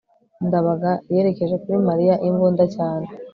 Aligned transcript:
ndabaga 0.47 0.91
yerekeje 1.13 1.55
kuri 1.63 1.77
mariya 1.87 2.15
imbunda 2.27 2.63
cyane 2.75 3.07